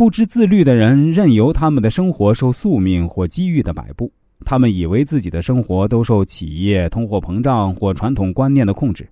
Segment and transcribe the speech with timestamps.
[0.00, 4.10] 不知自律的人任由他们的生活受宿命或机遇的摆布，
[4.46, 9.06] 他们以为自己的生活都受企业通货膨胀或传统观念的控制。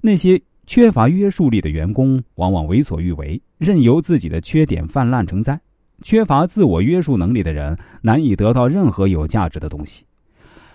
[0.00, 5.60] 那些缺乏约束力的员工往往为所欲为，任由自己的缺点泛滥成灾。
[6.00, 10.04] 缺乏自我约束能力的人难以得到任何有价值的东西。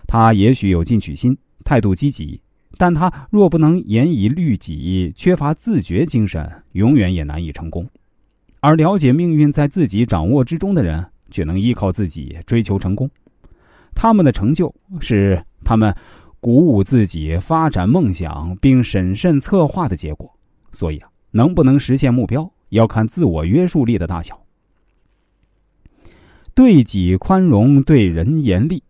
[0.05, 1.33] 他也许有进取心，
[1.63, 2.37] 态度积极，
[2.77, 7.87] 但他若不能严以律己，缺乏自觉精神，永远也难以成功。
[8.66, 13.08] 而了解命运在自己掌握之中的人，却能依靠自己追求成功。
[13.94, 15.94] 他们的成就是他们
[16.39, 20.27] 鼓舞自己发展梦想并审慎策划的结果。
[20.72, 24.41] 所以啊，能不能实现目标，要看自我约束力的大小。
[26.55, 28.81] 对己宽容，对人严厉，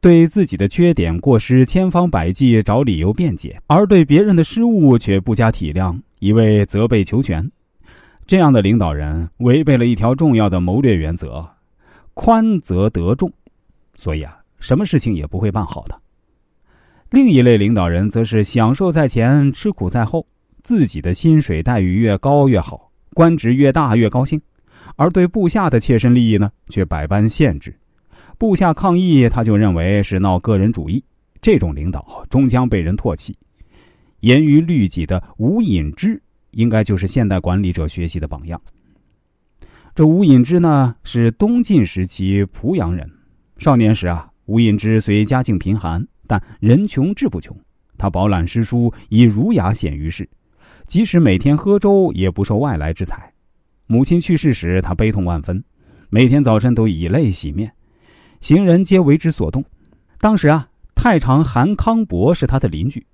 [0.00, 7.50] 对自己的缺点过失千方百计找理由辩解，而对别人的失误却不加体谅，一味责备求全，
[8.26, 11.46] 这样的领导人违背了一条重要的谋略原则：
[12.14, 13.30] 宽则得众。
[13.96, 16.00] 所以啊，什么事情也不会办好的。
[17.10, 20.26] 另一类领导人则是享受在前，吃苦在后，
[20.62, 24.40] 自己的薪水待遇越高越好，官职越大越高兴。
[24.96, 27.74] 而对部下的切身利益呢，却百般限制。
[28.38, 31.02] 部下抗议，他就认为是闹个人主义。
[31.42, 33.36] 这种领导终将被人唾弃。
[34.20, 36.20] 严于律己的吴隐之，
[36.56, 38.60] 应该就是现代管理者学习的榜样。
[39.94, 43.08] 这吴隐之呢，是东晋时期濮阳人。
[43.58, 47.56] 少年时啊，吴隐之虽家境贫寒，但人穷志不穷。
[47.96, 50.28] 他饱览诗书，以儒雅显于世。
[50.86, 53.32] 即使每天喝粥，也不受外来之财。
[53.86, 55.62] 母亲去世时，他悲痛万分，
[56.10, 57.72] 每天早晨都以泪洗面，
[58.40, 59.64] 行人皆为之所动。
[60.18, 63.06] 当时啊，太常韩康伯是他的邻居，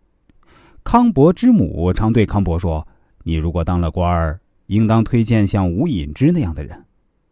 [0.83, 2.87] 康伯之母常对康伯说
[3.23, 6.85] ：“你如果当了官儿，应当推荐像吴隐之那样的人。”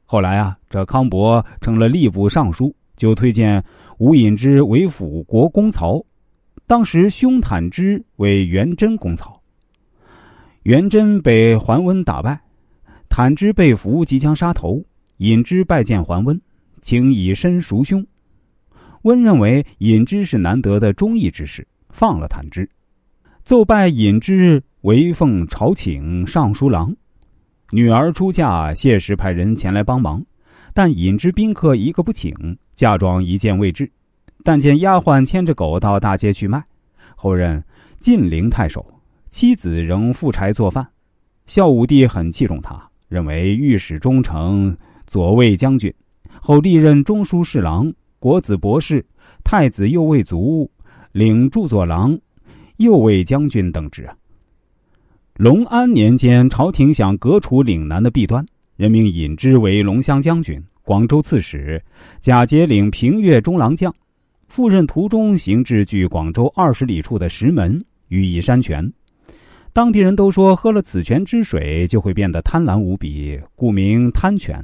[0.04, 3.62] 后来啊，这康伯成了吏部尚书，就推荐
[3.98, 6.02] 吴隐之为辅国公曹。
[6.66, 9.40] 当时兄坦之为元贞公曹，
[10.62, 12.40] 元贞被桓温打败。
[13.08, 14.82] 坦之被俘，即将杀头。
[15.18, 16.40] 隐之拜见桓温，
[16.80, 18.06] 请以身赎兄。
[19.02, 22.68] 温认为隐之是难得的忠义之士，放了坦之，
[23.48, 26.94] 奏拜尹之为奉朝请尚书郎。
[27.70, 30.22] 女儿出嫁，谢时派人前来帮忙，
[30.74, 32.30] 但尹之宾客一个不请，
[32.74, 33.90] 嫁妆一件未至。
[34.44, 36.62] 但见丫鬟牵着狗到大街去卖。
[37.16, 37.64] 后任
[37.98, 38.84] 晋陵太守，
[39.30, 40.86] 妻子仍负柴做饭。
[41.46, 42.78] 孝武帝很器重他。
[43.08, 44.76] 认为御史中丞、
[45.06, 45.90] 左卫将军，
[46.38, 49.02] 后历任中书侍郎、国子博士、
[49.42, 50.70] 太子右卫卒、
[51.12, 52.14] 领著作郎、
[52.78, 54.16] 右卫将军等职啊。
[55.36, 58.44] 隆安年间，朝廷想革除岭南的弊端，
[58.74, 61.80] 任命尹之为龙骧将军、广州刺史，
[62.18, 63.94] 假节领平越中郎将。
[64.48, 68.90] 赴任途中，行至距广州二十里处的石门，予以山泉。
[69.72, 74.58] 当地人都说，喝了此泉之水就会变得贪婪无比，故名贪泉。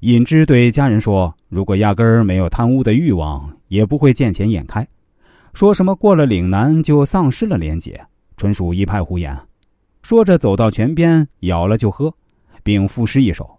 [0.00, 4.86] 尹之对家人说：“如果压根儿没有贪污的欲望，也不会见钱眼开。
[5.58, 8.00] 说什么过了岭南就丧失了廉洁，
[8.36, 9.36] 纯属一派胡言。”
[10.04, 12.14] 说着走到泉边，舀了就喝，
[12.62, 13.58] 并赋诗一首：“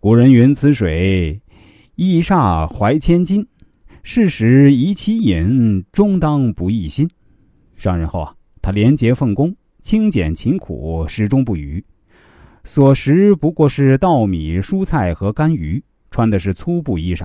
[0.00, 1.40] 古人云此水，
[1.94, 3.46] 易煞怀千金。
[4.02, 7.08] 事时宜其饮，终当不易心。”
[7.78, 9.54] 上任后啊，他廉洁奉公。
[9.82, 11.84] 清简勤苦，始终不渝。
[12.64, 15.80] 所食不过是稻米、蔬菜和干鱼，
[16.10, 17.24] 穿的是粗布衣裳。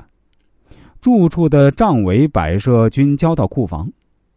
[1.01, 3.91] 住处的帐帷摆设均交到库房。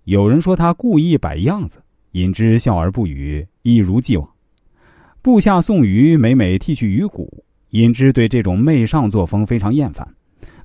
[0.04, 1.78] 有人说他故意摆样子，
[2.12, 4.26] 引之笑而不语，一如既往。
[5.20, 10.08] 部下送鱼，每每剃去鱼骨，引之对这种媚上作风非常厌烦，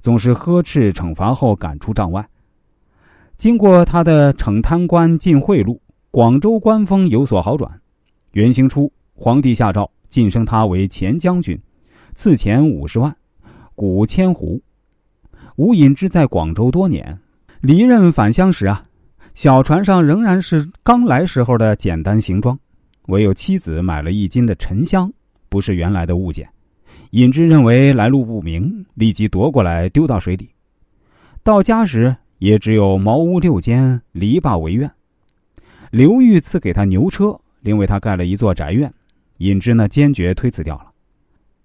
[0.01, 2.25] 总是呵斥惩罚后赶出帐外。
[3.35, 5.77] 经过他的惩贪官进贿赂。
[6.11, 7.81] 广州官风有所好转，
[8.31, 11.61] 元兴初，皇帝下诏晋升他为前将军，
[12.15, 13.15] 赐钱五十万，
[13.75, 14.59] 古千斛。
[15.59, 17.19] 吴隐之在广州多年，
[17.59, 18.85] 离任返乡时啊，
[19.33, 22.57] 小船上仍然是刚来时候的简单行装，
[23.07, 25.11] 唯有妻子买了一斤的沉香，
[25.49, 26.47] 不是原来的物件。
[27.09, 30.47] 尹之认为来路不明，立即夺过来丢到水里。
[31.43, 34.89] 到家时也只有茅屋六间，篱笆为院。
[35.91, 38.89] 刘裕赐给他牛车，另为他盖了一座宅院。
[39.39, 40.85] 尹之呢，坚决推辞掉了。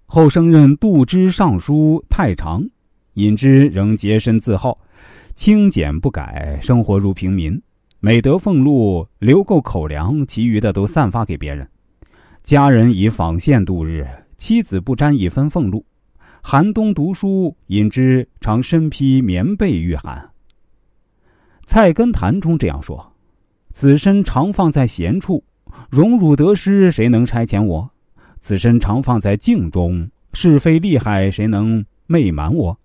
[0.07, 2.69] 后升任度支尚书太常，
[3.15, 4.77] 尹之仍洁身自好，
[5.35, 7.61] 清简不改，生活如平民。
[8.01, 11.69] 每得俸禄，留够口粮，其余的都散发给别人。
[12.43, 14.07] 家人以纺线度日，
[14.37, 15.87] 妻子不沾一分俸禄。
[16.43, 20.31] 寒冬读书，尹之常身披棉被御寒。
[21.67, 23.15] 《菜根谭》中这样说
[23.71, 25.45] ：“此身常放在闲处，
[25.89, 27.91] 荣辱得失，谁能差遣我？
[28.41, 32.79] 此身常放在静中，是非利害，谁能媚瞒我？”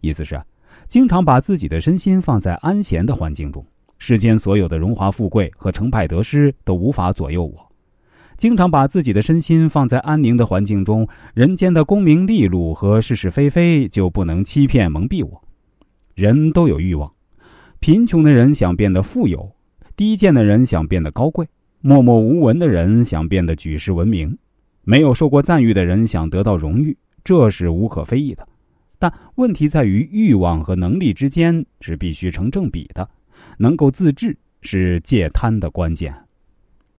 [0.00, 0.40] 意思是，
[0.86, 3.64] 经常把自己的身心放在安闲的环境中，
[3.98, 7.68] 世间所有的荣华富贵和成败得失都无法左右我。
[8.36, 15.42] 经常把自己的身心放在安宁的环境中，人间的功名利禄和是是非非就不能欺骗蒙蔽我。
[16.14, 17.12] 人都有欲望，
[17.80, 19.52] 贫穷的人想变得富有，
[19.96, 21.48] 低贱的人想变得高贵，
[21.80, 24.38] 默默无闻的人想变得举世闻名，
[24.84, 28.46] 没有受过赞誉的人想得到荣誉，这是无可非议的。
[28.98, 33.08] 但问题在于欲望和能力之间是必须成正比的，
[33.58, 36.27] 能够自制是戒贪的关键。